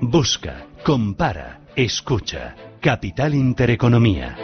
Busca, 0.00 0.66
compara, 0.84 1.60
escucha. 1.74 2.54
Capital 2.80 3.34
Intereconomía. 3.34 4.36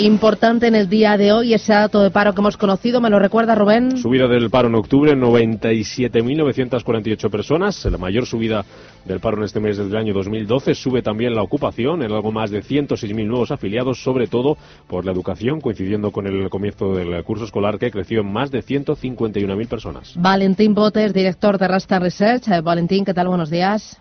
Importante 0.00 0.66
en 0.66 0.74
el 0.74 0.88
día 0.88 1.16
de 1.18 1.30
hoy 1.30 1.52
ese 1.52 1.74
dato 1.74 2.02
de 2.02 2.10
paro 2.10 2.32
que 2.32 2.40
hemos 2.40 2.56
conocido, 2.56 3.02
¿me 3.02 3.10
lo 3.10 3.18
recuerda 3.18 3.54
Rubén? 3.54 3.98
Subida 3.98 4.28
del 4.28 4.48
paro 4.48 4.68
en 4.68 4.76
octubre, 4.76 5.14
97.948 5.14 7.30
personas, 7.30 7.84
la 7.84 7.98
mayor 7.98 8.24
subida 8.24 8.64
del 9.04 9.20
paro 9.20 9.36
en 9.36 9.42
este 9.42 9.60
mes 9.60 9.76
del 9.76 9.94
año 9.94 10.14
2012. 10.14 10.74
Sube 10.74 11.02
también 11.02 11.34
la 11.34 11.42
ocupación 11.42 12.02
en 12.02 12.12
algo 12.12 12.32
más 12.32 12.50
de 12.50 12.62
106.000 12.62 13.26
nuevos 13.26 13.50
afiliados, 13.50 14.02
sobre 14.02 14.26
todo 14.26 14.56
por 14.88 15.04
la 15.04 15.12
educación, 15.12 15.60
coincidiendo 15.60 16.12
con 16.12 16.26
el 16.26 16.48
comienzo 16.48 16.94
del 16.94 17.22
curso 17.22 17.44
escolar 17.44 17.78
que 17.78 17.90
creció 17.90 18.22
en 18.22 18.32
más 18.32 18.50
de 18.50 18.62
151.000 18.62 19.68
personas. 19.68 20.14
Valentín 20.16 20.72
Botes, 20.72 21.12
director 21.12 21.58
de 21.58 21.68
Rasta 21.68 21.98
Research. 21.98 22.48
Eh, 22.48 22.62
Valentín, 22.62 23.04
¿qué 23.04 23.12
tal? 23.12 23.28
Buenos 23.28 23.50
días. 23.50 24.00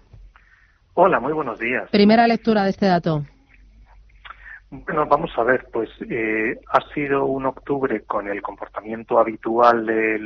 Hola, 0.94 1.20
muy 1.20 1.34
buenos 1.34 1.60
días. 1.60 1.90
Primera 1.92 2.26
lectura 2.26 2.64
de 2.64 2.70
este 2.70 2.86
dato. 2.86 3.26
Bueno, 4.72 5.08
vamos 5.08 5.32
a 5.36 5.44
ver, 5.44 5.66
pues 5.74 5.90
eh, 6.12 6.60
ha 6.68 6.94
sido 6.94 7.26
un 7.26 7.48
octubre 7.48 8.02
con 8.02 8.28
el 8.28 8.40
comportamiento 8.44 9.18
habitual 9.18 9.84
de 9.84 10.20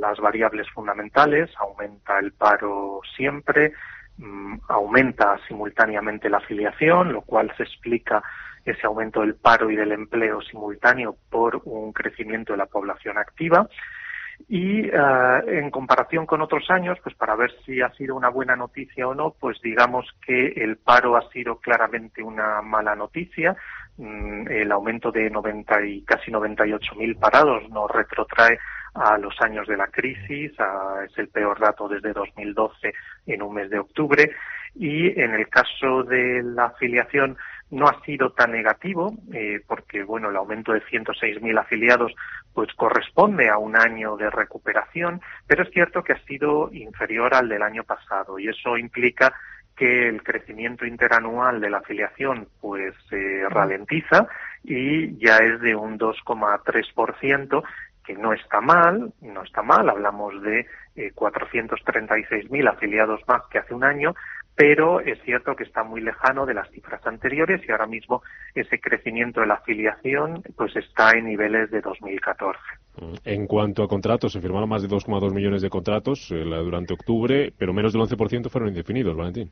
las 0.00 0.18
variables 0.20 0.66
fundamentales, 0.70 1.50
aumenta 1.58 2.18
el 2.18 2.32
paro 2.32 3.00
siempre, 3.14 3.74
mm, 4.16 4.56
aumenta 4.68 5.38
simultáneamente 5.46 6.30
la 6.30 6.38
afiliación, 6.38 7.12
lo 7.12 7.20
cual 7.22 7.52
se 7.58 7.64
explica 7.64 8.22
ese 8.64 8.86
aumento 8.86 9.20
del 9.20 9.34
paro 9.34 9.70
y 9.70 9.76
del 9.76 9.92
empleo 9.92 10.40
simultáneo 10.40 11.16
por 11.28 11.60
un 11.66 11.92
crecimiento 11.92 12.54
de 12.54 12.58
la 12.58 12.66
población 12.66 13.18
activa. 13.18 13.68
Y 14.48 14.88
uh, 14.88 15.48
en 15.48 15.70
comparación 15.70 16.26
con 16.26 16.42
otros 16.42 16.68
años, 16.70 16.98
pues 17.02 17.14
para 17.14 17.36
ver 17.36 17.52
si 17.64 17.80
ha 17.80 17.90
sido 17.90 18.16
una 18.16 18.28
buena 18.28 18.56
noticia 18.56 19.06
o 19.06 19.14
no, 19.14 19.34
pues 19.38 19.60
digamos 19.62 20.06
que 20.26 20.48
el 20.56 20.76
paro 20.76 21.16
ha 21.16 21.30
sido 21.30 21.58
claramente 21.58 22.22
una 22.22 22.60
mala 22.62 22.94
noticia. 22.94 23.56
Mm, 23.96 24.48
el 24.48 24.72
aumento 24.72 25.12
de 25.12 25.30
90 25.30 25.86
y 25.86 26.02
casi 26.02 26.30
98 26.30 26.96
mil 26.96 27.16
parados 27.16 27.68
nos 27.70 27.90
retrotrae 27.90 28.58
a 28.94 29.18
los 29.18 29.40
años 29.40 29.66
de 29.68 29.76
la 29.76 29.86
crisis, 29.88 30.52
a, 30.58 31.04
es 31.04 31.16
el 31.18 31.28
peor 31.28 31.58
dato 31.60 31.88
desde 31.88 32.12
2012 32.12 32.92
en 33.26 33.42
un 33.42 33.54
mes 33.54 33.70
de 33.70 33.78
octubre. 33.78 34.32
Y 34.76 35.20
en 35.20 35.34
el 35.34 35.48
caso 35.48 36.02
de 36.02 36.42
la 36.42 36.66
afiliación, 36.66 37.36
no 37.70 37.88
ha 37.88 38.00
sido 38.04 38.30
tan 38.32 38.52
negativo, 38.52 39.14
eh, 39.32 39.60
porque 39.66 40.02
bueno, 40.02 40.30
el 40.30 40.36
aumento 40.36 40.72
de 40.72 40.82
106.000 40.82 41.58
afiliados 41.58 42.12
pues 42.52 42.72
corresponde 42.74 43.48
a 43.48 43.58
un 43.58 43.76
año 43.76 44.16
de 44.16 44.30
recuperación, 44.30 45.20
pero 45.46 45.64
es 45.64 45.70
cierto 45.70 46.02
que 46.02 46.12
ha 46.12 46.24
sido 46.24 46.70
inferior 46.72 47.34
al 47.34 47.48
del 47.48 47.62
año 47.62 47.82
pasado 47.82 48.38
y 48.38 48.48
eso 48.48 48.76
implica 48.76 49.34
que 49.76 50.08
el 50.08 50.22
crecimiento 50.22 50.86
interanual 50.86 51.60
de 51.60 51.70
la 51.70 51.78
afiliación 51.78 52.48
pues 52.60 52.94
se 53.08 53.48
ralentiza 53.48 54.28
y 54.62 55.16
ya 55.18 55.38
es 55.38 55.60
de 55.60 55.74
un 55.74 55.98
2,3% 55.98 57.62
que 58.04 58.14
no 58.14 58.32
está 58.32 58.60
mal, 58.60 59.12
no 59.22 59.42
está 59.42 59.62
mal, 59.62 59.88
hablamos 59.88 60.40
de 60.42 60.66
eh, 60.94 61.12
436.000 61.14 62.68
afiliados 62.68 63.20
más 63.26 63.42
que 63.50 63.58
hace 63.58 63.74
un 63.74 63.82
año, 63.82 64.14
pero 64.54 65.00
es 65.00 65.20
cierto 65.22 65.56
que 65.56 65.64
está 65.64 65.82
muy 65.82 66.00
lejano 66.00 66.46
de 66.46 66.54
las 66.54 66.70
cifras 66.70 67.04
anteriores 67.06 67.62
y 67.66 67.72
ahora 67.72 67.86
mismo 67.86 68.22
ese 68.54 68.78
crecimiento 68.78 69.40
de 69.40 69.46
la 69.46 69.54
afiliación 69.54 70.42
pues 70.56 70.76
está 70.76 71.12
en 71.12 71.26
niveles 71.26 71.70
de 71.70 71.80
2014. 71.80 72.60
En 73.24 73.46
cuanto 73.46 73.82
a 73.82 73.88
contratos, 73.88 74.32
se 74.32 74.40
firmaron 74.40 74.68
más 74.68 74.82
de 74.82 74.88
2,2 74.88 75.32
millones 75.32 75.62
de 75.62 75.70
contratos 75.70 76.30
eh, 76.30 76.44
durante 76.44 76.94
octubre, 76.94 77.52
pero 77.56 77.72
menos 77.72 77.92
del 77.92 78.02
11% 78.02 78.48
fueron 78.48 78.68
indefinidos, 78.68 79.16
Valentín. 79.16 79.50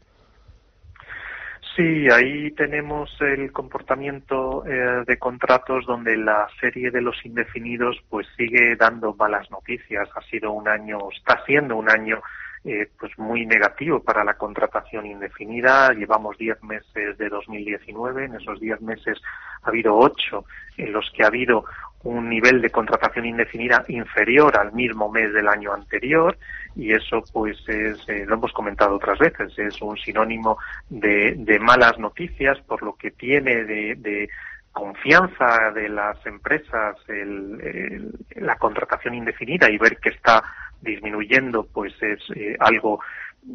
Sí, 1.75 2.06
ahí 2.11 2.50
tenemos 2.50 3.11
el 3.21 3.50
comportamiento 3.50 4.62
eh, 4.66 5.05
de 5.06 5.19
contratos 5.19 5.87
donde 5.87 6.19
la 6.19 6.47
serie 6.61 6.91
de 6.91 7.00
los 7.00 7.25
indefinidos 7.25 7.97
pues 8.11 8.27
sigue 8.37 8.77
dando 8.77 9.15
malas 9.15 9.50
noticias. 9.50 10.09
Ha 10.15 10.21
sido 10.22 10.53
un 10.53 10.69
año, 10.69 10.99
está 11.11 11.43
siendo 11.47 11.77
un 11.77 11.91
año 11.91 12.21
eh, 12.65 12.89
pues 12.99 13.19
muy 13.19 13.45
negativo 13.45 14.00
para 14.00 14.23
la 14.23 14.34
contratación 14.34 15.06
indefinida. 15.06 15.93
Llevamos 15.93 16.39
10 16.39 16.62
meses 16.62 17.19
de 17.19 17.28
2019. 17.28 18.27
En 18.27 18.34
esos 18.37 18.61
10 18.61 18.81
meses 18.83 19.21
ha 19.62 19.69
habido 19.69 19.97
8 19.97 20.45
en 20.77 20.93
los 20.93 21.11
que 21.11 21.25
ha 21.25 21.27
habido 21.27 21.65
un 22.05 22.28
nivel 22.28 22.61
de 22.61 22.71
contratación 22.71 23.27
indefinida 23.27 23.84
inferior 23.89 24.56
al 24.56 24.72
mismo 24.72 25.11
mes 25.11 25.33
del 25.33 25.49
año 25.49 25.72
anterior 25.72 26.37
y 26.75 26.93
eso 26.93 27.22
pues 27.33 27.56
es, 27.69 28.09
eh, 28.09 28.25
lo 28.27 28.34
hemos 28.34 28.53
comentado 28.53 28.97
otras 28.97 29.19
veces, 29.19 29.56
es 29.56 29.81
un 29.83 29.97
sinónimo 29.97 30.59
de, 30.89 31.34
de 31.37 31.59
malas 31.59 31.99
noticias 31.99 32.59
por 32.62 32.83
lo 32.83 32.95
que 32.95 33.12
tiene 33.12 33.65
de, 33.65 33.95
de 33.97 34.28
confianza 34.72 35.71
de 35.75 35.88
las 35.88 36.25
empresas 36.27 36.97
el, 37.09 37.60
el, 37.60 38.44
la 38.44 38.56
contratación 38.56 39.15
indefinida 39.15 39.71
y 39.71 39.78
ver 39.78 39.99
que 39.99 40.10
está 40.10 40.43
disminuyendo 40.81 41.66
pues 41.72 41.93
es 42.03 42.21
eh, 42.34 42.56
algo 42.59 43.00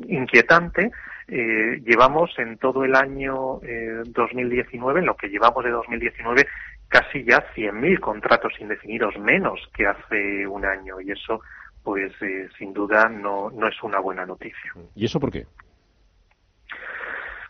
inquietante. 0.08 0.92
Eh, 1.28 1.82
llevamos 1.86 2.32
en 2.38 2.58
todo 2.58 2.86
el 2.86 2.96
año 2.96 3.62
eh, 3.64 4.04
2019, 4.06 5.02
en 5.02 5.06
lo 5.06 5.18
que 5.18 5.28
llevamos 5.28 5.64
de 5.64 5.72
2019, 5.72 6.48
casi 6.88 7.24
ya 7.24 7.46
100.000 7.54 8.00
contratos 8.00 8.54
indefinidos 8.60 9.18
menos 9.18 9.60
que 9.76 9.86
hace 9.86 10.48
un 10.48 10.66
año 10.66 11.02
y 11.02 11.12
eso 11.12 11.42
pues 11.84 12.12
eh, 12.22 12.50
sin 12.58 12.74
duda 12.74 13.08
no, 13.08 13.50
no 13.50 13.68
es 13.68 13.82
una 13.82 14.00
buena 14.00 14.26
noticia. 14.26 14.74
¿Y 14.96 15.06
eso 15.06 15.20
por 15.20 15.32
qué? 15.32 15.46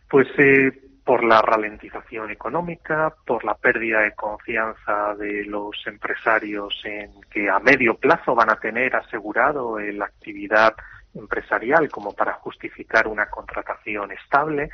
Pues 0.10 0.28
eh, 0.38 0.72
por 1.08 1.24
la 1.24 1.42
ralentización 1.42 2.32
económica, 2.32 3.14
por 3.26 3.46
la 3.46 3.54
pérdida 3.56 4.02
de 4.02 4.12
confianza 4.12 5.16
de 5.18 5.46
los 5.46 5.74
empresarios 5.88 6.74
en 6.84 7.12
que 7.32 7.50
a 7.50 7.60
medio 7.60 7.96
plazo 7.96 8.36
van 8.36 8.50
a 8.50 8.58
tener 8.58 8.94
asegurado 8.94 9.80
la 9.80 10.04
actividad 10.04 10.74
empresarial 11.16 11.90
como 11.90 12.12
para 12.12 12.34
justificar 12.34 13.08
una 13.08 13.28
contratación 13.28 14.12
estable. 14.12 14.70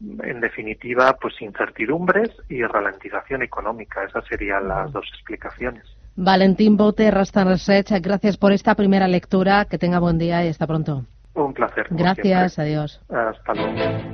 En 0.00 0.40
definitiva, 0.40 1.16
pues 1.20 1.40
incertidumbres 1.40 2.30
y 2.48 2.64
ralentización 2.64 3.42
económica. 3.42 4.02
Esas 4.02 4.26
serían 4.26 4.66
las 4.66 4.90
dos 4.90 5.06
explicaciones. 5.14 5.84
Valentín 6.16 6.76
Bote, 6.76 7.08
Rastan 7.12 7.46
Research, 7.46 8.02
gracias 8.02 8.36
por 8.36 8.50
esta 8.50 8.74
primera 8.74 9.06
lectura. 9.06 9.66
Que 9.66 9.78
tenga 9.78 10.00
buen 10.00 10.18
día 10.18 10.44
y 10.44 10.48
hasta 10.48 10.66
pronto. 10.66 11.04
Un 11.34 11.54
placer. 11.54 11.86
Gracias, 11.90 12.54
siempre. 12.54 12.74
adiós. 12.74 13.00
Hasta 13.08 13.54
luego. 13.54 14.08